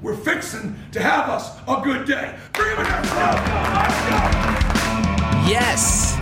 [0.00, 2.36] We're fixing to have us a good day.
[2.52, 3.00] Bring him in there.
[3.02, 3.24] Let's go.
[3.74, 5.50] Let's go.
[5.50, 6.16] Yes.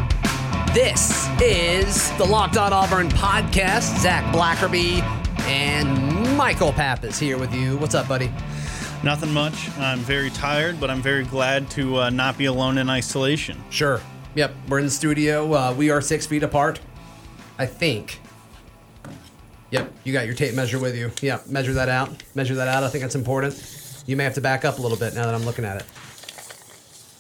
[0.73, 3.99] This is the Locked On Auburn podcast.
[4.01, 5.03] Zach Blackerby
[5.47, 7.77] and Michael Pappas here with you.
[7.77, 8.33] What's up, buddy?
[9.03, 9.71] Nothing much.
[9.79, 13.63] I'm very tired, but I'm very glad to uh, not be alone in isolation.
[13.69, 14.01] Sure.
[14.37, 14.55] Yep.
[14.69, 15.53] We're in the studio.
[15.53, 16.81] Uh, we are six feet apart.
[17.59, 18.21] I think.
[19.71, 19.93] Yep.
[20.05, 21.11] You got your tape measure with you.
[21.21, 21.49] Yep.
[21.49, 22.11] Measure that out.
[22.35, 22.85] Measure that out.
[22.85, 24.03] I think that's important.
[24.07, 25.85] You may have to back up a little bit now that I'm looking at it.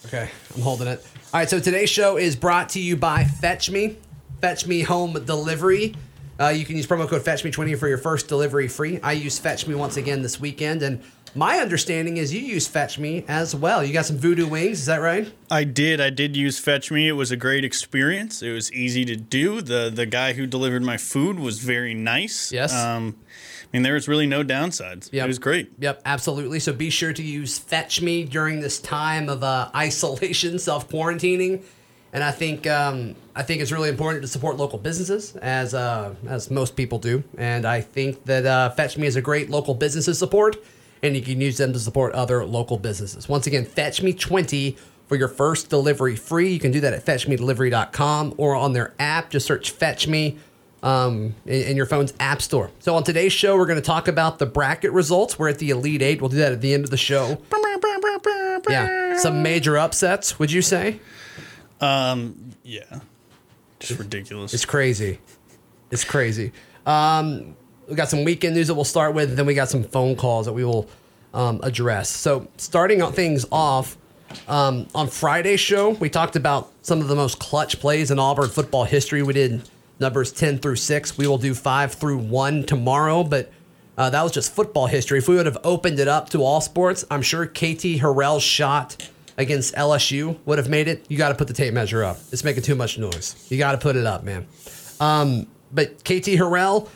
[0.06, 0.30] Okay.
[0.54, 1.04] I'm holding it.
[1.34, 1.48] All right.
[1.48, 3.96] So today's show is brought to you by Fetch Me.
[4.40, 5.94] Fetch Me Home Delivery.
[6.38, 9.00] Uh, you can use promo code FetchMe20 for your first delivery free.
[9.02, 11.02] I use Fetch Me once again this weekend, and
[11.34, 13.82] my understanding is you use Fetch Me as well.
[13.82, 15.32] You got some Voodoo wings, is that right?
[15.50, 16.00] I did.
[16.00, 17.08] I did use Fetch Me.
[17.08, 18.42] It was a great experience.
[18.42, 19.62] It was easy to do.
[19.62, 22.52] the The guy who delivered my food was very nice.
[22.52, 22.74] Yes.
[22.74, 23.16] Um,
[23.64, 25.12] I mean, there was really no downsides.
[25.12, 25.24] Yep.
[25.24, 25.72] It was great.
[25.78, 26.60] Yep, absolutely.
[26.60, 31.62] So be sure to use Fetch Me during this time of uh, isolation, self quarantining,
[32.12, 36.14] and I think um, I think it's really important to support local businesses as uh,
[36.28, 39.74] as most people do, and I think that uh, Fetch Me is a great local
[39.74, 40.56] business to support,
[41.02, 43.28] and you can use them to support other local businesses.
[43.28, 44.76] Once again, Fetch Me twenty
[45.08, 46.52] for your first delivery free.
[46.52, 49.30] You can do that at FetchMeDelivery.com or on their app.
[49.30, 50.36] Just search Fetch Me
[50.82, 52.70] um, in, in your phone's app store.
[52.80, 55.38] So on today's show, we're going to talk about the bracket results.
[55.38, 56.20] We're at the Elite Eight.
[56.20, 57.38] We'll do that at the end of the show.
[58.68, 60.38] Yeah, some major upsets.
[60.40, 60.98] Would you say?
[61.80, 63.00] Um, yeah.
[63.78, 64.54] Just ridiculous.
[64.54, 65.18] It's crazy.
[65.90, 66.52] It's crazy.
[66.86, 67.56] Um,
[67.88, 70.46] we got some weekend news that we'll start with, then we got some phone calls
[70.46, 70.88] that we will
[71.34, 72.08] um, address.
[72.08, 73.96] So, starting things off,
[74.48, 78.48] um, on Friday's show, we talked about some of the most clutch plays in Auburn
[78.48, 79.22] football history.
[79.22, 79.68] We did
[80.00, 81.18] numbers 10 through 6.
[81.18, 83.52] We will do 5 through 1 tomorrow, but
[83.96, 85.18] uh, that was just football history.
[85.18, 89.08] If we would have opened it up to all sports, I'm sure KT Harrell's shot
[89.38, 91.04] against LSU would have made it.
[91.08, 92.18] You got to put the tape measure up.
[92.32, 93.46] It's making too much noise.
[93.50, 94.46] You got to put it up, man.
[95.00, 96.88] Um, but KT Harrell,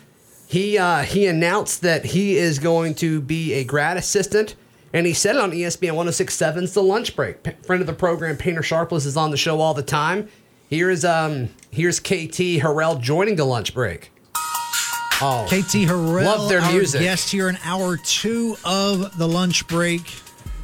[0.47, 4.55] he uh, he announced that he is going to be a grad assistant,
[4.93, 7.43] and he said it on ESPN 1067's The Lunch Break.
[7.43, 10.27] P- friend of the program, Painter Sharpless, is on the show all the time.
[10.69, 14.11] Here's um here's KT Harrell joining the lunch break.
[15.23, 17.01] Oh, KT Harrell, Love their our music.
[17.01, 20.01] guest here in hour two of the lunch break.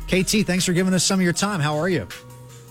[0.07, 1.59] KT, thanks for giving us some of your time.
[1.59, 2.07] How are you?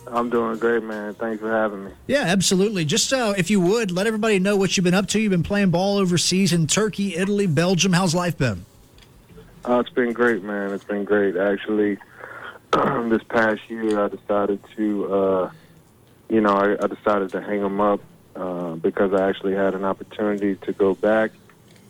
[0.06, 1.14] I'm doing great, man.
[1.14, 1.90] Thanks for having me.
[2.06, 2.84] Yeah, absolutely.
[2.84, 5.20] Just uh, if you would, let everybody know what you've been up to.
[5.20, 7.92] You've been playing ball overseas in Turkey, Italy, Belgium.
[7.92, 8.64] How's life been?
[9.68, 10.72] Uh, it's been great, man.
[10.72, 11.36] It's been great.
[11.36, 11.98] Actually,
[12.72, 15.50] this past year, I decided to, uh,
[16.30, 18.00] you know, I, I decided to hang them up
[18.36, 21.32] uh, because I actually had an opportunity to go back.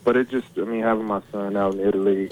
[0.05, 2.31] But it just, I mean, having my son out in Italy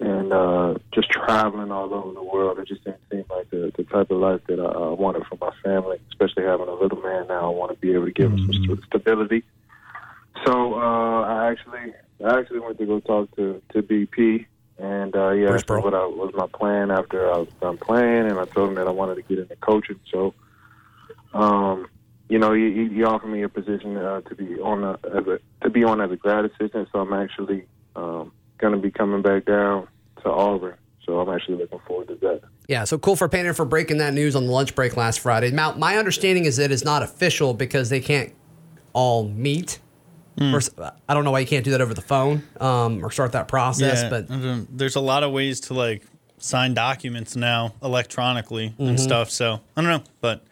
[0.00, 3.84] and uh, just traveling all over the world, it just didn't seem like the, the
[3.84, 7.26] type of life that I, I wanted for my family, especially having a little man
[7.28, 7.46] now.
[7.46, 9.44] I want to be able to give him some stability.
[10.46, 11.92] So uh, I actually,
[12.24, 14.46] I actually went to go talk to to BP,
[14.78, 18.38] and uh, yeah, that's what I, was my plan after I was done playing, and
[18.38, 20.00] I told him that I wanted to get into coaching.
[20.10, 20.34] So,
[21.34, 21.88] um,
[22.28, 25.26] you know, he, he- he offered me a position uh, to be on a, as
[25.26, 26.88] a to be on as a grad assistant.
[26.92, 29.88] So I'm actually um, going to be coming back down
[30.22, 30.74] to Auburn.
[31.06, 32.42] So I'm actually looking forward to that.
[32.68, 35.50] Yeah, so cool for Painter for breaking that news on the lunch break last Friday.
[35.50, 38.32] Now, my understanding is that it is not official because they can't
[38.92, 39.80] all meet.
[40.38, 40.70] First,
[41.06, 43.46] I don't know why you can't do that over the phone um, or start that
[43.46, 44.26] process, yeah, but
[44.74, 46.02] there's a lot of ways to like
[46.38, 48.82] sign documents now electronically Mm-hmm.
[48.84, 49.28] and stuff.
[49.28, 50.42] So I don't know, but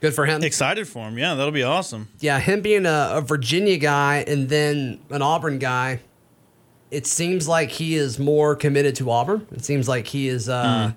[0.00, 0.44] good for him.
[0.44, 1.18] excited for him.
[1.18, 2.10] Yeah, that'll be awesome.
[2.20, 5.98] yeah, him being a, a Virginia guy and then an Auburn guy,
[6.92, 9.46] it seems like he is more committed to Auburn.
[9.50, 10.92] It seems like he is, uh,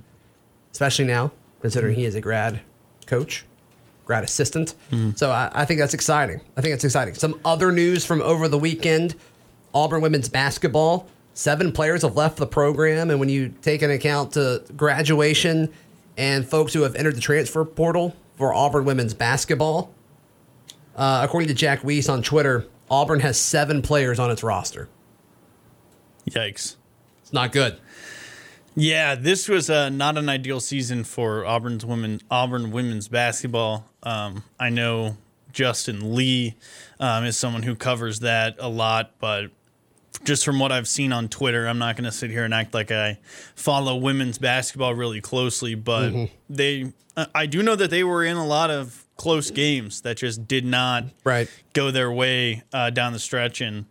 [0.73, 2.59] especially now, considering he is a grad
[3.07, 3.45] coach,
[4.06, 4.75] grad assistant.
[5.16, 6.41] So I, I think that's exciting.
[6.57, 7.13] I think that's exciting.
[7.16, 9.16] Some other news from over the weekend
[9.73, 11.07] Auburn women's basketball.
[11.33, 15.71] Seven players have left the program, and when you take into account to graduation
[16.18, 19.94] and folks who have entered the transfer portal for Auburn women's basketball,
[20.95, 24.88] uh, according to Jack Weiss on Twitter, Auburn has seven players on its roster.
[26.30, 26.75] Yikes.
[27.22, 27.80] It's not good.
[28.75, 33.86] Yeah, this was uh, not an ideal season for Auburn's women, Auburn women's basketball.
[34.04, 35.16] Um, I know
[35.54, 36.56] Justin Lee
[37.00, 39.48] um, is someone who covers that a lot, but
[40.25, 42.74] just from what I've seen on Twitter, I'm not going to sit here and act
[42.74, 43.19] like I
[43.56, 46.12] follow women's basketball really closely, but
[46.50, 50.18] they, I- I do know that they were in a lot of close games that
[50.18, 51.50] just did not Right.
[51.71, 53.86] go their way uh, down the stretch, and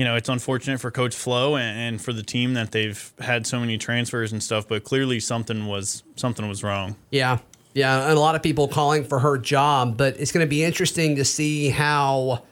[0.00, 3.46] you know, it's unfortunate for Coach Flo and, and for the team that they've had
[3.46, 4.66] so many transfers and stuff.
[4.66, 6.96] But clearly, something was something was wrong.
[7.10, 7.40] Yeah.
[7.74, 8.08] Yeah.
[8.08, 11.16] And a lot of people calling for her job, but it's going to be interesting
[11.16, 12.44] to see how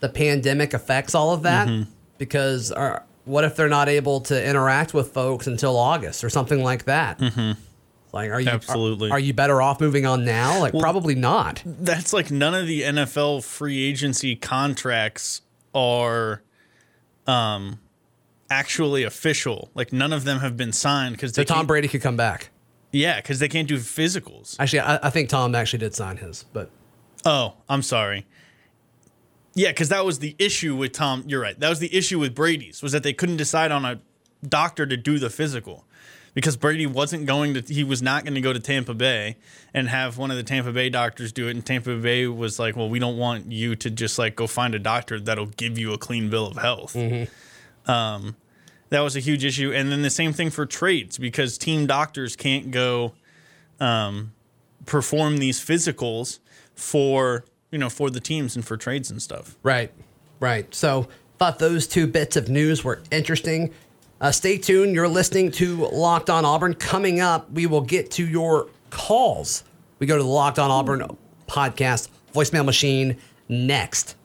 [0.00, 1.90] the pandemic affects all of that Mm-hmm.
[2.18, 6.62] because uh, what if they're not able to interact with folks until August or something
[6.62, 7.18] like that?
[8.12, 8.54] Like, are you Mm-hmm.
[8.56, 9.08] Absolutely.
[9.10, 10.60] Are, are you better off moving on now?
[10.60, 11.62] Like, probably not.
[11.64, 15.40] That's like none of the NFL free agency contracts
[15.74, 16.42] are
[17.26, 17.78] um
[18.50, 19.70] actually official.
[19.74, 22.50] Like none of them have been signed because So Tom Brady could come back.
[22.92, 24.54] Yeah, because they can't do physicals.
[24.60, 26.70] Actually, I, I think Tom actually did sign his, but
[27.24, 28.26] Oh, I'm sorry.
[29.54, 31.24] Yeah, because that was the issue with Tom.
[31.26, 31.58] You're right.
[31.58, 34.00] That was the issue with Brady's was that they couldn't decide on a
[34.46, 35.84] doctor to do the physical
[36.34, 37.60] because Brady wasn't going to.
[37.60, 39.36] He was not going to go to Tampa Bay
[39.72, 41.52] and have one of the Tampa Bay doctors do it.
[41.52, 44.74] And Tampa Bay was like, "Well, we don't want you to just like go find
[44.74, 46.94] a doctor that'll give you a clean bill of health."
[47.86, 48.36] Um,
[48.90, 49.72] that was a huge issue.
[49.72, 53.12] And then the same thing for trades because team doctors can't go
[53.80, 54.32] um,
[54.86, 56.38] perform these physicals
[56.74, 59.56] for you know for the teams and for trades and stuff.
[59.62, 59.92] Right,
[60.40, 60.72] right.
[60.74, 61.08] So
[61.38, 63.72] thought those two bits of news were interesting.
[64.20, 64.94] Uh, stay tuned.
[64.94, 66.74] You're listening to Locked On Auburn.
[66.74, 69.64] Coming up, we will get to your calls.
[69.98, 71.16] We go to the Locked On Auburn
[71.46, 73.16] podcast voicemail machine
[73.48, 74.16] next.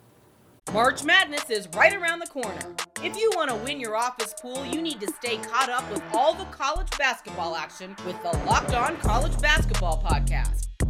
[0.74, 2.76] March Madness is right around the corner.
[3.04, 6.04] If you want to win your office pool, you need to stay caught up with
[6.14, 10.69] all the college basketball action with the Locked On College Basketball Podcast.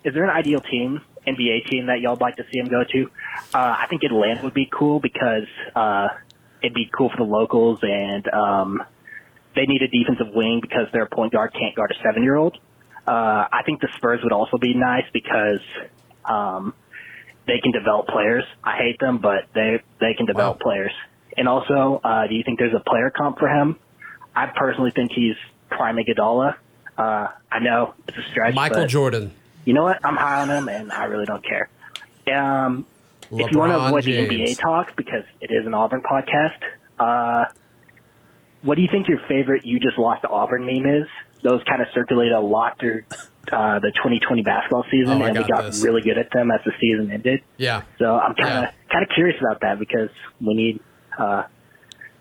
[0.04, 3.10] is there an ideal team, NBA team that y'all'd like to see him go to?
[3.52, 6.06] Uh, I think Atlanta would be cool because uh,
[6.62, 8.82] it'd be cool for the locals, and um,
[9.54, 12.56] they need a defensive wing because their point guard can't guard a seven-year-old.
[13.06, 13.10] Uh,
[13.52, 15.60] I think the Spurs would also be nice because
[16.24, 16.72] um,
[17.46, 18.44] they can develop players.
[18.62, 20.62] I hate them, but they they can develop Wow.
[20.70, 20.92] players.
[21.36, 23.76] And also, uh, do you think there's a player comp for him?
[24.36, 25.34] I personally think he's
[25.70, 26.54] prime Iguodala.
[26.96, 28.54] Uh, I know it's a stretch.
[28.54, 29.32] Michael Jordan.
[29.64, 29.98] you know what?
[30.04, 31.68] I'm high on him, and I really don't care.
[32.38, 32.86] Um,
[33.32, 34.28] if you want to avoid James.
[34.28, 36.58] the NBA talk, because it is an Auburn podcast,
[36.98, 37.44] uh,
[38.62, 41.08] what do you think your favorite "You Just Lost to Auburn" meme is?
[41.42, 43.02] Those kind of circulated a lot through
[43.50, 45.82] uh, the 2020 basketball season, Oh, and we got got this.
[45.82, 47.40] really good at them as the season ended.
[47.56, 47.82] Yeah.
[47.98, 48.70] So I'm kind of Yeah.
[48.92, 50.10] kind of curious about that because
[50.40, 50.80] we need
[51.18, 51.44] uh,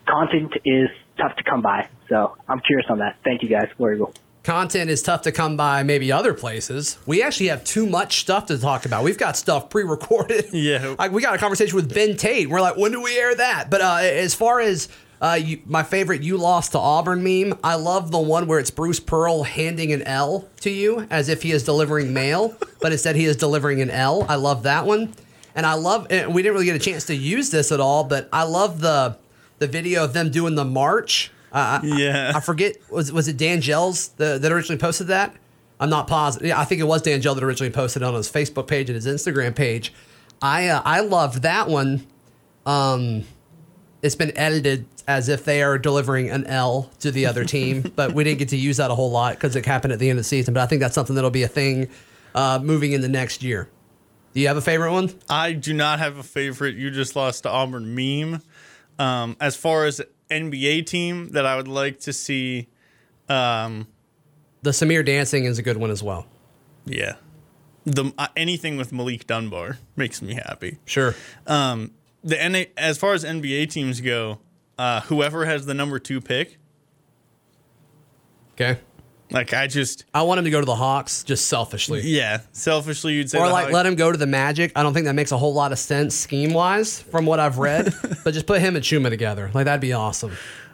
[0.07, 1.87] content is tough to come by.
[2.09, 3.17] So I'm curious on that.
[3.23, 3.67] Thank you guys.
[3.77, 4.11] Go?
[4.43, 6.97] Content is tough to come by maybe other places.
[7.05, 9.03] We actually have too much stuff to talk about.
[9.03, 10.49] We've got stuff pre-recorded.
[10.53, 10.95] Yeah.
[10.99, 12.49] Like we got a conversation with Ben Tate.
[12.49, 13.69] We're like, when do we air that?
[13.69, 14.89] But uh, as far as
[15.21, 18.71] uh, you, my favorite "You Lost to Auburn" meme, I love the one where it's
[18.71, 23.15] Bruce Pearl handing an L to you as if he is delivering mail, but instead
[23.15, 24.25] he is delivering an L.
[24.27, 25.13] I love that one,
[25.55, 26.07] and I love.
[26.09, 28.81] And we didn't really get a chance to use this at all, but I love
[28.81, 29.17] the
[29.59, 31.31] the video of them doing the march.
[31.53, 32.31] Uh, I- Yeah.
[32.35, 35.35] I forget was was it Dan Gels the, that originally posted that.
[35.79, 36.47] I'm not positive.
[36.47, 38.95] Yeah, I think it was D'Angelo that originally posted it on his Facebook page and
[38.95, 39.91] his Instagram page.
[40.41, 42.05] I uh, I loved that one.
[42.65, 43.23] Um,
[44.03, 48.13] it's been edited as if they are delivering an L to the other team, but
[48.13, 50.19] we didn't get to use that a whole lot because it happened at the end
[50.19, 50.53] of the season.
[50.53, 51.89] But I think that's something that'll be a thing
[52.35, 53.67] uh, moving in the next year.
[54.33, 55.11] Do you have a favorite one?
[55.29, 56.75] I do not have a favorite.
[56.75, 58.41] You just lost to Auburn meme.
[58.99, 59.99] Um, as far as
[60.31, 62.67] NBA team that I would like to see,
[63.29, 63.87] um,
[64.63, 66.25] The Samir dancing is a good one as well.
[66.85, 67.15] yeah,
[67.85, 70.77] the uh, anything with Malik Dunbar makes me happy.
[70.85, 71.13] Sure.
[71.47, 71.91] Um,
[72.23, 74.39] the NA, as far as NBA teams go,
[74.77, 76.57] uh, whoever has the number two pick,
[78.53, 78.79] Okay.
[79.31, 82.01] Like I just I want him to go to the Hawks just selfishly.
[82.01, 84.71] yeah, selfishly you'd say Or the like Hawks- let him go to the Magic.
[84.75, 87.57] I don't think that makes a whole lot of sense scheme wise from what I've
[87.57, 87.93] read.
[88.23, 89.49] but just put him and Chuma together.
[89.53, 90.31] Like that'd be awesome.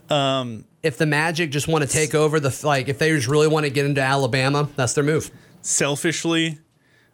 [0.09, 3.47] um, If the Magic just want to take over the like, if they just really
[3.47, 5.29] want to get into Alabama, that's their move.
[5.61, 6.59] selfishly,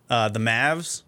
[0.09, 1.03] uh, the Mavs.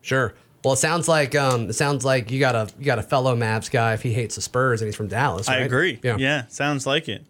[0.00, 0.34] Sure.
[0.64, 3.36] Well, it sounds like um, it sounds like you got a you got a fellow
[3.36, 5.46] Mavs guy if he hates the Spurs and he's from Dallas.
[5.48, 5.66] I right?
[5.66, 6.00] agree.
[6.02, 6.16] Yeah.
[6.18, 7.22] yeah, sounds like it.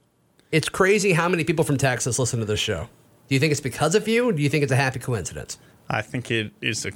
[0.54, 2.88] It's crazy how many people from Texas listen to this show.
[3.26, 4.28] Do you think it's because of you?
[4.28, 5.58] Or do you think it's a happy coincidence?
[5.90, 6.92] I think it is a.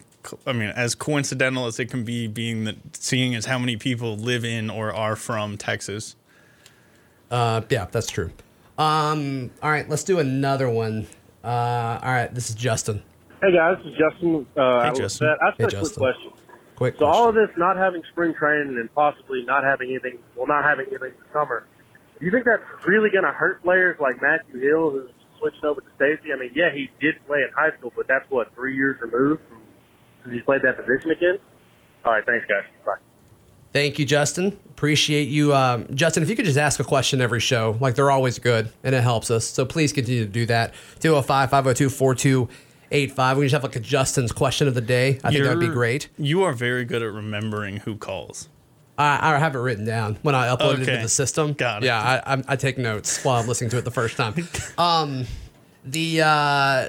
[0.46, 4.16] I mean, as coincidental as it can be, being that seeing as how many people
[4.16, 6.14] live in or are from Texas.
[7.32, 8.30] Uh, yeah, that's true.
[8.78, 11.08] Um, all right, let's do another one.
[11.42, 11.48] Uh,
[12.00, 13.02] all right, this is Justin.
[13.42, 14.46] Hey guys, this is Justin.
[14.56, 15.34] Uh, Hey, Justin.
[15.42, 16.00] I just Hey, got a quick Justin.
[16.00, 16.32] question.
[16.76, 16.96] Quick.
[17.00, 20.62] So all of this not having spring training and possibly not having anything, well, not
[20.62, 21.66] having anything this summer.
[22.18, 25.80] Do you think that's really going to hurt players like Matthew Hill, who's switched over
[25.80, 26.32] to Stacy?
[26.34, 29.42] I mean, yeah, he did play in high school, but that's what three years removed
[29.48, 29.60] from
[30.24, 31.38] since he played that position again.
[32.04, 32.64] All right, thanks, guys.
[32.84, 32.94] Bye.
[33.72, 34.58] Thank you, Justin.
[34.70, 35.54] Appreciate you.
[35.54, 38.72] Um, Justin, if you could just ask a question every show, like they're always good
[38.82, 39.46] and it helps us.
[39.46, 40.72] So please continue to do that.
[41.00, 43.36] 205 502 4285.
[43.36, 45.20] We just have like a Justin's question of the day.
[45.22, 46.08] I think that would be great.
[46.16, 48.48] You are very good at remembering who calls.
[48.98, 50.92] I, I have it written down when I upload it Okay.
[50.94, 51.52] into the system.
[51.52, 51.86] Got it.
[51.86, 54.34] Yeah, I, I, I take notes while I'm listening to it the first time.
[54.78, 55.24] Um,
[55.84, 56.88] the uh,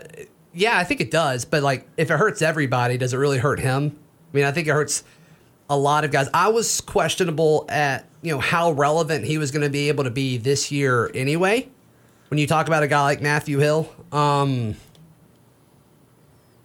[0.53, 1.45] yeah, I think it does.
[1.45, 3.97] But like, if it hurts everybody, does it really hurt him?
[4.33, 5.03] I mean, I think it hurts
[5.69, 6.27] a lot of guys.
[6.33, 10.09] I was questionable at you know how relevant he was going to be able to
[10.11, 11.69] be this year anyway.
[12.29, 14.75] When you talk about a guy like Matthew Hill, um,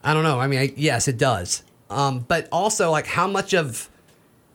[0.02, 0.38] I don't know.
[0.40, 1.62] I mean, I, yes, it does.
[1.90, 3.88] Um, but also, like, how much of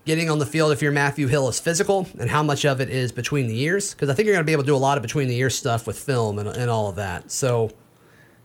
[0.10, 2.90] getting on the field if you're Matthew Hill is physical, and how much of it
[2.90, 3.94] is between the years?
[3.94, 5.36] Because I think you're going to be able to do a lot of between the
[5.36, 7.30] years stuff with film and, and all of that.
[7.32, 7.70] So,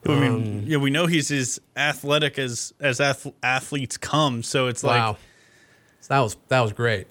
[0.07, 4.43] I Um, mean, yeah, we know he's as athletic as as ath- athletes come.
[4.43, 5.17] So it's wow, like,
[6.01, 7.07] so that was that was great.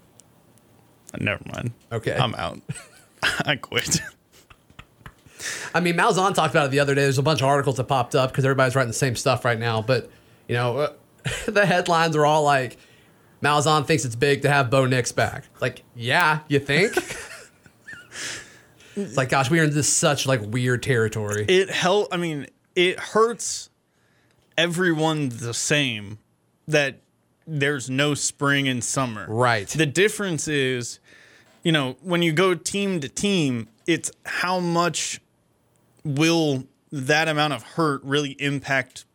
[1.20, 1.72] never mind.
[1.92, 2.16] Okay.
[2.16, 2.60] I'm out.
[3.46, 4.02] I quit.
[5.74, 7.02] I mean, Malzahn talked about it the other day.
[7.02, 9.58] There's a bunch of articles that popped up because everybody's writing the same stuff right
[9.60, 9.82] now.
[9.82, 10.10] But
[10.48, 10.94] you know, uh,
[11.48, 12.78] the headlines are all like,
[13.44, 15.44] Malzahn thinks it's big to have Bo Nix back.
[15.60, 16.96] Like, yeah, you think?
[18.96, 21.46] it's like, gosh, we are in this such like weird territory.
[21.48, 22.08] it help.
[22.12, 23.70] I mean, it hurts
[24.58, 26.20] everyone the same
[26.68, 27.02] that
[27.46, 29.26] there's no spring and summer.
[29.28, 29.68] Right.
[29.68, 31.00] The difference is,
[31.64, 35.20] you know, when you go team to team, it's how much
[36.06, 39.06] will that amount of hurt really impact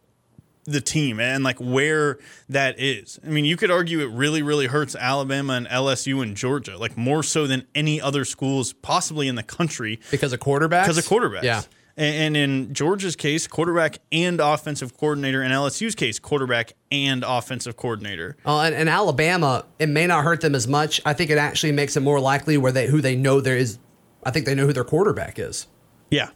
[0.69, 3.19] the team and like where that is.
[3.25, 6.97] I mean, you could argue it really, really hurts Alabama and LSU and Georgia, like
[6.97, 10.83] more so than any other schools possibly in the country because of quarterbacks.
[10.85, 11.43] because of quarterbacks.
[11.43, 11.63] Yeah.
[11.97, 15.43] And, in Georgia's case, quarterback and offensive coordinator.
[15.43, 18.37] In LSU's case, quarterback and offensive coordinator.
[18.47, 21.01] Uh, and, and Alabama, it may not hurt them as much.
[21.05, 23.81] I think it actually makes it more likely where they who they know there is.
[24.23, 25.67] I think they know who their quarterback is.
[26.09, 26.29] Yeah.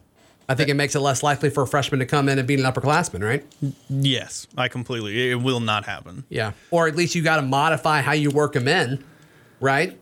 [0.49, 2.58] I think it makes it less likely for a freshman to come in and beat
[2.58, 3.44] an upperclassman, right?
[3.88, 5.30] Yes, I completely.
[5.30, 6.25] It will not happen.
[6.28, 6.52] Yeah.
[6.70, 9.02] Or at least you got to modify how you work them in,
[9.61, 9.99] right?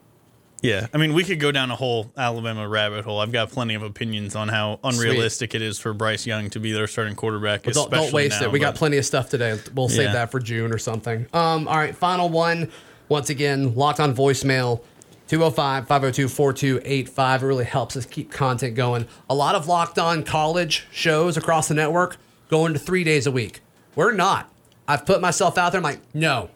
[0.62, 3.18] Yeah, I mean, we could go down a whole Alabama rabbit hole.
[3.20, 6.72] I've got plenty of opinions on how unrealistic it is for Bryce Young to be
[6.72, 7.62] their starting quarterback.
[7.62, 8.52] But don't, don't waste now, it.
[8.52, 9.58] We got plenty of stuff today.
[9.74, 10.12] We'll save Yeah.
[10.12, 11.26] that for June or something.
[11.32, 12.70] Um, all right, final one.
[13.08, 14.82] Once again, locked on voicemail
[15.30, 17.42] 205 502 4285.
[17.42, 19.06] It really helps us keep content going.
[19.28, 22.16] A lot of locked on college shows across the network
[22.48, 23.60] going to three days a week.
[23.94, 24.52] We're not.
[24.88, 25.78] I've put myself out there.
[25.78, 26.50] I'm like, no,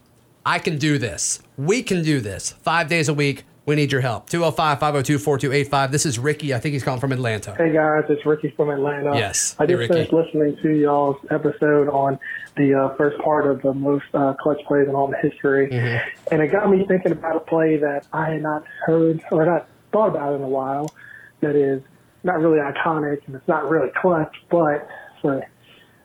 [0.45, 1.41] I can do this.
[1.55, 2.51] We can do this.
[2.51, 3.45] Five days a week.
[3.65, 4.29] We need your help.
[4.29, 5.91] 205 502 4285.
[5.91, 6.53] This is Ricky.
[6.53, 7.55] I think he's calling from Atlanta.
[7.55, 9.15] Hey guys, it's Ricky from Atlanta.
[9.15, 9.55] Yes.
[9.57, 9.93] I just Ricky.
[9.93, 12.19] finished listening to y'all's episode on
[12.57, 16.07] the uh, first part of the most uh, clutch plays in all the history, Mm-hmm.
[16.31, 19.67] and it got me thinking about a play that I had not heard or not
[19.91, 20.93] thought about in a while.
[21.41, 21.81] That is
[22.23, 24.87] not really iconic and it's not really clutch, but
[25.21, 25.43] for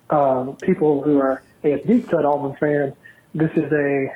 [0.09, 2.95] um, people who are a deep cut Auburn fans,
[3.35, 4.07] this is a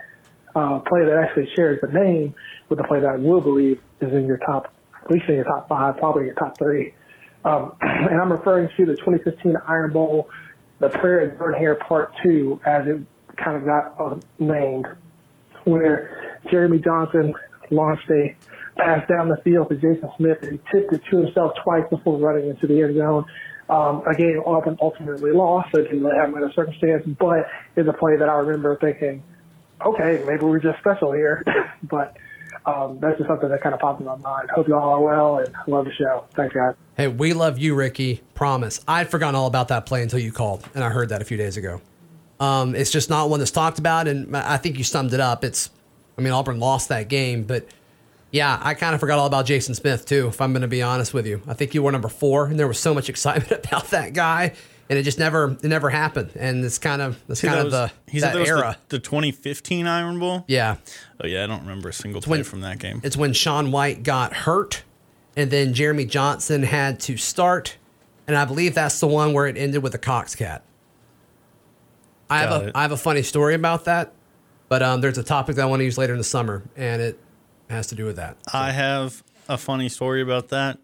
[0.57, 2.35] uh, play that actually shares the name
[2.69, 5.45] with the play that I will believe is in your top, at least in your
[5.45, 6.95] top five, probably your top three.
[7.45, 10.29] Um, and I'm referring to the 2015 Iron Bowl,
[10.81, 13.01] the Prayer at Jordan-Hare part two, as it
[13.37, 14.87] kind of got uh, named,
[15.65, 17.35] where Jeremy Johnson
[17.71, 18.37] launched a
[18.77, 22.19] pass down the field to Jason Smith and he tipped it to himself twice before
[22.19, 23.25] running into the end zone.
[23.69, 27.89] Um, a game Auburn ultimately lost, so it didn't really have other circumstance, but it's
[27.89, 29.23] a play that I remember thinking,
[29.85, 31.43] okay, maybe we're just special here.
[31.83, 32.17] but
[32.67, 34.51] um, that's just something that kind of popped in my mind.
[34.51, 36.25] Hope you all are well and love the show.
[36.35, 36.75] Thanks, guys.
[36.97, 38.23] Hey, we love you, Ricky.
[38.35, 38.81] Promise.
[38.89, 41.37] I'd forgotten all about that play until you called, and I heard that a few
[41.37, 41.81] days ago.
[42.41, 45.45] Um, it's just not one that's talked about, and I think you summed it up.
[45.45, 45.71] It's,
[46.19, 47.67] I mean, Auburn lost that game, but
[48.31, 50.27] yeah, I kind of forgot all about Jason Smith too.
[50.29, 52.59] If I'm going to be honest with you, I think you were number four, and
[52.59, 54.55] there was so much excitement about that guy,
[54.91, 56.31] and it just never, it never happened.
[56.37, 58.77] And it's kind of, it's kind of the he that that was the- era.
[58.89, 60.45] The, 2015 Iron Bowl.
[60.49, 60.77] Yeah.
[61.23, 63.01] Oh yeah, I don't remember a single play from that game.
[63.05, 64.83] It's when Sean White got hurt,
[65.37, 67.77] and then Jeremy Johnson had to start,
[68.27, 70.63] and I believe that's the one where it ended with a Cox cat.
[72.31, 72.73] I have Got a it.
[72.75, 74.13] I have a funny story about that,
[74.69, 77.01] but um, there's a topic that I want to use later in the summer, and
[77.03, 77.19] it
[77.71, 78.37] has to do with that.
[78.53, 80.79] I have a funny story about that,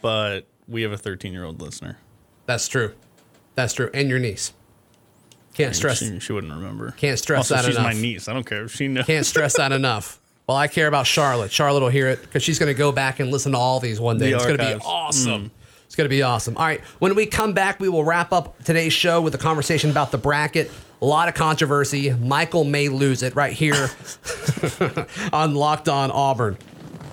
[0.00, 1.98] but we have a 13 year old listener.
[2.46, 2.94] That's true.
[3.56, 4.52] That's true, and your niece.
[5.54, 5.98] Can't stress.
[5.98, 6.92] She, she wouldn't remember.
[6.92, 8.28] Can't stress also, that she's my niece.
[8.28, 9.06] I don't care if she knows.
[9.06, 10.20] Can't stress that enough.
[10.46, 11.50] Well, I care about Charlotte.
[11.50, 13.98] Charlotte will hear it because she's going to go back and listen to all these
[13.98, 14.30] one day.
[14.30, 15.44] The it's going to be awesome.
[15.46, 15.50] Mm.
[15.86, 16.56] It's going to be awesome.
[16.56, 16.80] All right.
[16.98, 20.18] When we come back, we will wrap up today's show with a conversation about the
[20.18, 20.70] bracket.
[21.00, 22.12] A lot of controversy.
[22.12, 23.88] Michael may lose it right here
[25.32, 26.58] on Locked On Auburn.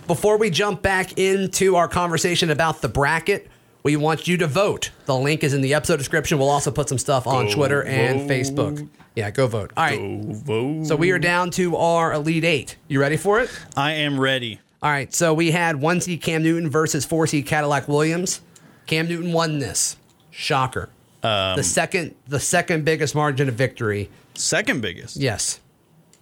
[0.06, 3.50] Before we jump back into our conversation about the bracket,
[3.84, 4.92] we want you to vote.
[5.06, 6.40] The link is in the episode description.
[6.40, 8.30] We'll also put some stuff on Go Twitter and vote.
[8.30, 8.90] Facebook.
[9.16, 9.72] Yeah, go vote.
[9.78, 10.00] All right.
[10.00, 10.86] Go vote.
[10.88, 12.78] So we are down to our Elite Eight.
[12.88, 13.50] You ready for it?
[13.76, 14.60] I am ready.
[14.82, 15.14] All right.
[15.14, 18.42] So we had one seed Cam Newton versus four seed Cadillac Williams.
[18.88, 19.98] Cam Newton won this.
[20.32, 20.90] Shocker.
[21.22, 24.10] Um, the second, the second biggest margin of victory.
[24.34, 25.16] Second biggest.
[25.16, 25.60] Yes,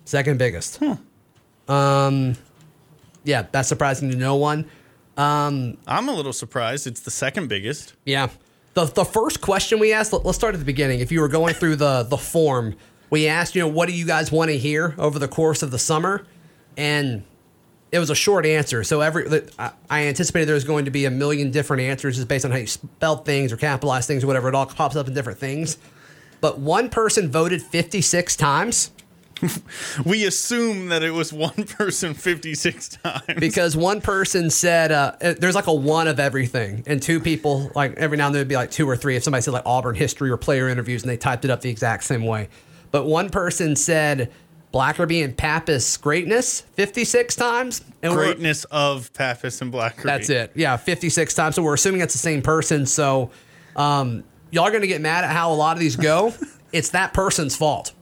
[0.06, 0.80] second biggest.
[1.68, 2.36] Um,
[3.24, 4.70] yeah, that's surprising to no one.
[5.22, 6.88] Um, I'm a little surprised.
[6.88, 7.94] It's the second biggest.
[8.06, 8.30] Yeah.
[8.74, 11.00] The, the first question we asked, let, us start at the beginning.
[11.00, 12.76] If you were going through the, the form,
[13.12, 15.70] we asked, you know, what do you guys want to hear over the course of
[15.70, 16.26] the summer?
[16.76, 17.24] And
[17.92, 18.84] it was a short answer.
[18.84, 22.28] So every I, I anticipated there was going to be a million different answers just
[22.28, 24.48] based on how you spell things or capitalize things or whatever.
[24.48, 25.78] It all pops up in different things.
[26.40, 28.90] But one person voted 56 times.
[30.06, 33.24] We assume that it was one person 56 times.
[33.40, 37.94] because one person said uh, there's like a one of everything, and two people like
[37.98, 39.16] every now and then would be like two or three.
[39.16, 41.70] If somebody said like Auburn history or player interviews, and they typed it up the
[41.70, 42.50] exact same way,
[42.92, 44.32] but one person said
[44.74, 50.04] Blackerby and Pappas greatness 56 times, and Greatness of Pappas and Blackerby.
[50.04, 50.52] that's it.
[50.56, 51.56] Yeah, 56 times.
[51.56, 52.86] So we're assuming it's the same person.
[52.86, 53.32] So
[53.76, 56.34] um, y'all are gonna get mad at how a lot of these go.
[56.72, 57.94] it's that person's fault.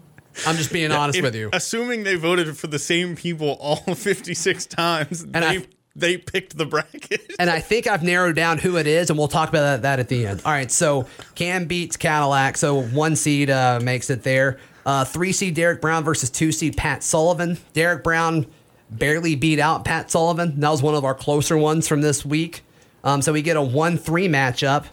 [0.45, 1.49] I'm just being honest If- with you.
[1.53, 6.57] Assuming they voted for the same people all 56 times, And they, I- they picked
[6.57, 7.21] the bracket.
[7.39, 9.99] and I think I've narrowed down who it is, and we'll talk about that, that
[9.99, 10.41] at the end.
[10.45, 14.59] All right, so Cam beats Cadillac, so one seed uh, makes it there.
[14.85, 17.57] Uh, three seed Derrick Brown versus two seed Pat Sullivan.
[17.73, 18.45] Derrick Brown
[18.89, 20.59] barely beat out Pat Sullivan.
[20.61, 22.63] That was one of our closer ones from this week.
[23.03, 24.85] Um, so we get a one-three matchup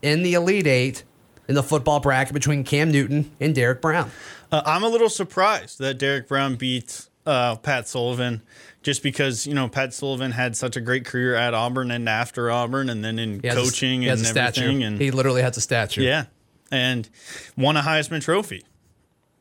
[0.00, 1.02] in the Elite Eight
[1.48, 4.10] in the football bracket between Cam Newton and Derrick Brown.
[4.52, 8.42] Uh, I'm a little surprised that Derrick Brown beat uh, Pat Sullivan
[8.82, 12.50] just because, you know, Pat Sullivan had such a great career at Auburn and after
[12.50, 14.82] Auburn and then in a- coaching he has and a statue.
[14.82, 16.02] And He literally has a statue.
[16.02, 16.26] Yeah.
[16.70, 17.08] And
[17.56, 18.62] won a Heisman Trophy.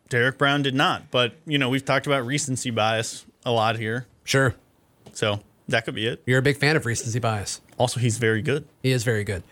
[0.10, 1.12] Derrick Brown did not.
[1.12, 4.06] But, you know, we've talked about recency bias a lot here.
[4.24, 4.56] Sure.
[5.14, 6.22] So that could be it.
[6.26, 7.60] You're a big fan of recency bias.
[7.78, 8.66] Also, he's very good.
[8.84, 9.44] He is very good.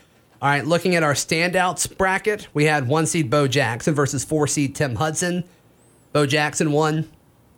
[0.41, 4.47] All right, looking at our standouts bracket, we had one seed Bo Jackson versus four
[4.47, 5.43] seed Tim Hudson.
[6.13, 7.09] Bo Jackson won.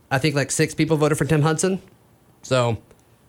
[0.10, 1.80] I think like six people voted for Tim Hudson.
[2.42, 2.82] So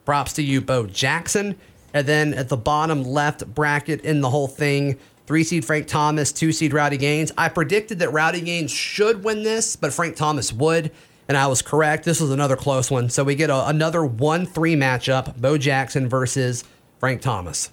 [0.06, 1.56] props to you, Bo Jackson.
[1.92, 6.32] And then at the bottom left bracket in the whole thing, three seed Frank Thomas,
[6.32, 7.30] two seed Rowdy Gaines.
[7.36, 10.90] I predicted that Rowdy Gaines should win this, but Frank Thomas would.
[11.28, 12.04] And I was correct.
[12.04, 13.10] This was another close one.
[13.10, 16.64] So we get a, another 1 3 matchup Bo Jackson versus
[16.98, 17.70] Frank Thomas.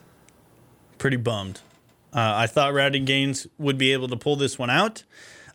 [0.98, 1.62] Pretty bummed.
[2.14, 5.04] Uh, I thought Rowdy Gaines would be able to pull this one out.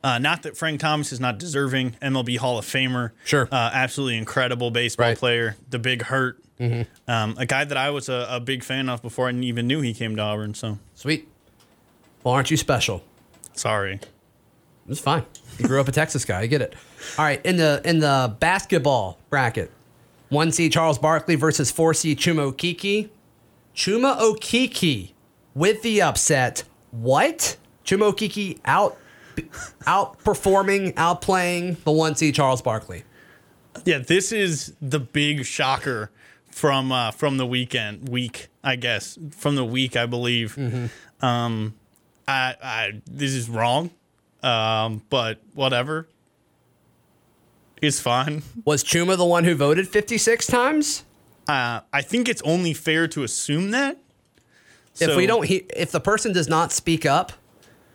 [0.03, 3.11] Uh, not that Frank Thomas is not deserving MLB Hall of Famer.
[3.25, 3.49] Sure.
[3.51, 5.19] Uh, absolutely incredible baseball Right.
[5.19, 5.57] player.
[5.71, 6.41] The big hurt.
[6.61, 6.87] Mhm.
[7.09, 9.81] Um, a guy that I was a, a big fan of before I even knew
[9.81, 10.55] he came to Auburn.
[10.55, 11.27] So Sweet.
[12.23, 13.03] Well, aren't you special?
[13.55, 14.01] sorry.
[14.89, 15.25] It's fine.
[15.59, 16.41] You grew up a Texas guy.
[16.41, 16.75] I get it.
[17.19, 19.71] All right, in the in the basketball bracket,
[20.29, 23.09] one C Charles Barkley versus four C Chuma Okeke.
[23.75, 25.13] Chuma Okeke
[25.55, 26.65] with the upset.
[26.91, 27.57] What?
[27.85, 28.97] Chuma Okeke out
[29.83, 33.05] outperforming, outplaying the one seed Charles Barkley.
[33.85, 36.11] Yeah, this is the big shocker
[36.51, 40.57] from uh, from the weekend week, I guess from the week, I believe.
[41.21, 41.75] Um,
[42.29, 43.91] I, I this is wrong,
[44.43, 46.09] um, but whatever.
[47.83, 48.43] It's fine.
[48.65, 51.05] Was Chuma the one who voted 56 times?
[51.47, 53.99] Uh, I think it's only fair to assume that.
[55.01, 57.33] If we don't, he, if the person does not speak up,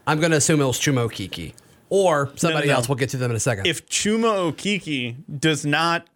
[0.07, 1.53] I'm going to assume it was Chuma Okeke
[1.89, 2.75] or somebody no.
[2.75, 2.89] else.
[2.89, 3.67] We'll get to them in a second.
[3.67, 6.07] if Chuma Okeke does not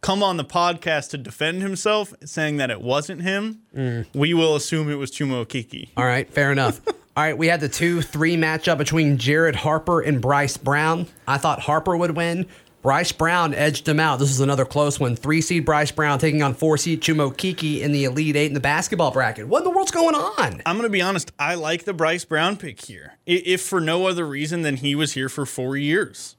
[0.00, 4.06] come on the podcast to defend himself, saying that it wasn't him, Mm.
[4.14, 5.88] we will assume it was Chuma Okeke.
[5.96, 6.80] All right, fair enough.
[7.16, 11.08] All right, we had the 2 3 matchup between Jared Harper and Bryce Brown.
[11.26, 12.46] I thought Harper would win.
[12.88, 14.18] Bryce Brown edged him out.
[14.18, 15.14] This is another close one.
[15.14, 18.54] Three seed Bryce Brown taking on four seed Chuma Okeke in the Elite Eight in
[18.54, 19.46] the basketball bracket.
[19.46, 20.62] What in the world's going on?
[20.64, 21.30] I'm going to be honest.
[21.38, 25.12] I like the Bryce Brown pick here, if for no other reason than he was
[25.12, 26.36] here for four years.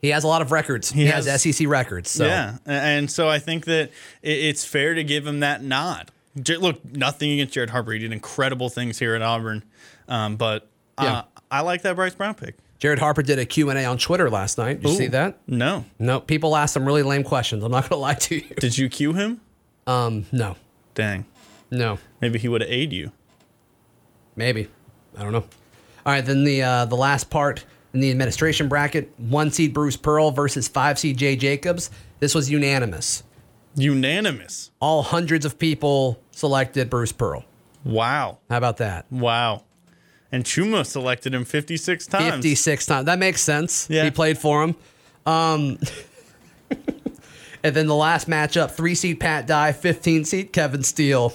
[0.00, 0.92] He has a lot of records.
[0.92, 2.08] He, has, has- SEC records.
[2.08, 2.24] So.
[2.24, 3.90] Yeah, and so I think that
[4.22, 6.12] it's fair to give him that nod.
[6.36, 7.90] Look, nothing against Jared Harper.
[7.90, 9.64] He did incredible things here at Auburn,
[10.06, 11.22] um, but uh, Yeah.
[11.50, 12.54] I like that Bryce Brown pick.
[12.80, 14.80] Jared Harper did a Q&A on Twitter last night.
[14.80, 14.98] Did you Ooh.
[14.98, 15.38] see that?
[15.46, 17.62] No, No, people asked some really lame questions.
[17.62, 18.54] I'm not going to lie to you.
[18.58, 19.40] did you cue him?
[19.86, 20.56] Um, no,
[20.94, 21.26] Dang,
[21.70, 23.12] no, maybe he would have aided you.
[24.36, 24.68] maybe.
[25.16, 25.44] I don't know.
[26.06, 29.96] All right, then the uh, the last part in the administration bracket, one seed Bruce
[29.96, 31.90] Pearl versus five seed Jay Jacobs.
[32.20, 33.22] This was unanimous.
[33.74, 34.70] Unanimous.
[34.80, 37.44] All hundreds of people selected Bruce Pearl.
[37.84, 39.06] Wow, How about that?
[39.10, 39.64] wow.
[40.32, 42.34] And Chuma selected him 56 times.
[42.36, 43.06] 56 times.
[43.06, 43.88] That makes sense.
[43.90, 44.04] Yeah.
[44.04, 44.76] He played for him.
[45.26, 45.78] Um,
[47.62, 51.32] and then the last matchup, three seed Pat Dye, 15 seed Kevin Steele.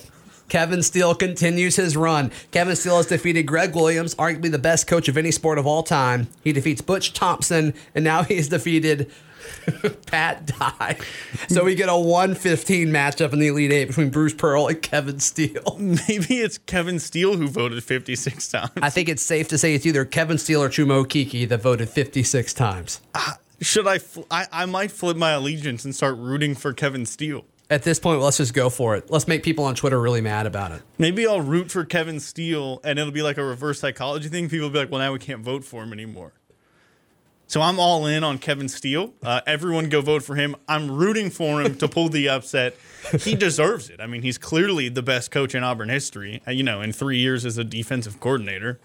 [0.49, 2.31] Kevin Steele continues his run.
[2.51, 5.81] Kevin Steele has defeated Greg Williams, arguably the best coach of any sport of all
[5.81, 6.27] time.
[6.43, 9.09] He defeats Butch Thompson, and now he he's defeated
[10.07, 10.97] Pat Dye.
[11.47, 15.19] So we get a 115 matchup in the Elite Eight between Bruce Pearl and Kevin
[15.19, 15.77] Steele.
[15.79, 18.71] Maybe it's Kevin Steele who voted 56 times.
[18.81, 21.89] I think it's safe to say it's either Kevin Steele or Chuma Okeke that voted
[21.89, 23.01] 56 times.
[23.13, 24.47] Uh, should I, fl- I?
[24.51, 27.45] I might flip my allegiance and start rooting for Kevin Steele.
[27.69, 29.09] At this point, let's just go for it.
[29.09, 30.83] Let's make people on Twitter really mad about it.
[30.99, 34.49] Maybe I'll root for Kevin Steele, and it'll be like a reverse psychology thing.
[34.49, 36.33] People will be like, "Well, now we can't vote for him anymore."
[37.47, 39.13] So I'm all in on Kevin Steele.
[39.23, 40.55] Uh, everyone go vote for him.
[40.67, 42.75] I'm rooting for him to pull the upset.
[43.19, 43.99] He deserves it.
[43.99, 46.41] I mean, he's clearly the best coach in Auburn history.
[46.47, 48.79] Uh, you know, in three years as a defensive coordinator.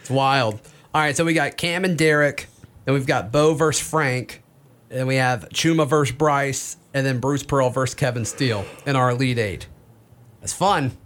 [0.00, 0.60] It's wild.
[0.94, 2.46] All right, so we got Cam and Derek,
[2.84, 4.42] then we've got Bo versus Frank,
[4.90, 9.10] and we have Chuma versus Bryce, and then Bruce Pearl versus Kevin Steele in our
[9.10, 9.66] Elite Eight.
[10.40, 10.96] That's fun.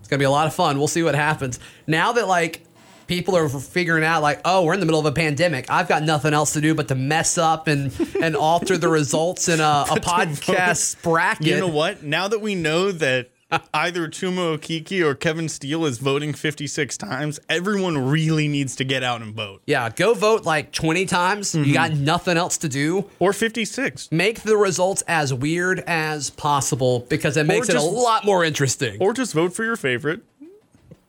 [0.00, 0.78] It's gonna be a lot of fun.
[0.78, 1.58] We'll see what happens.
[1.86, 2.62] Now that like
[3.06, 5.70] people are figuring out like, oh, we're in the middle of a pandemic.
[5.70, 9.48] I've got nothing else to do but to mess up and and alter the results
[9.48, 11.46] in a, a podcast bracket.
[11.46, 12.02] You know what?
[12.02, 13.30] Now that we know that
[13.72, 19.02] either Chuma Okeke or Kevin Steele is voting 56 times, everyone really needs to get
[19.02, 19.62] out and vote.
[19.66, 21.54] Yeah, go vote like 20 times.
[21.54, 23.08] You got nothing else to do.
[23.18, 24.10] Or 56.
[24.10, 28.98] Make the results as weird as possible because it makes it a lot more interesting.
[29.00, 30.22] Or just vote for your favorite.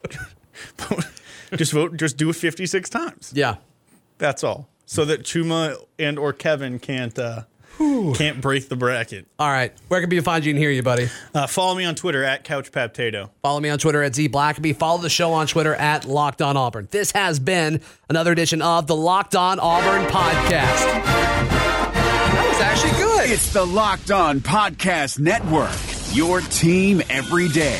[1.55, 3.31] just vote, just do it 56 times.
[3.35, 3.55] yeah.
[4.19, 4.67] That's all.
[4.87, 7.43] So that Chuma and or Kevin can't uh,
[7.77, 9.27] can't break the bracket.
[9.39, 9.73] All right.
[9.87, 11.09] Where can people find you and hear you, buddy?
[11.33, 13.29] Uh, follow me on Twitter at CouchPaptato.
[13.41, 14.75] Follow me on Twitter at Z Blackaby.
[14.75, 16.87] Follow the show on Twitter at Locked On Auburn.
[16.91, 20.85] This has been another edition of the Locked On Auburn podcast.
[20.87, 23.29] That was actually good.
[23.31, 25.71] It's the Locked On Podcast Network.
[26.15, 27.79] Your team every day.